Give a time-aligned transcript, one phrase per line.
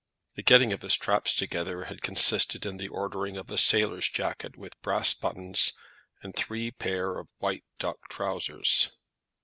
[0.33, 4.57] The getting of his traps together had consisted in the ordering of a sailor's jacket
[4.57, 5.73] with brass buttons,
[6.23, 8.89] and three pair of white duck trousers.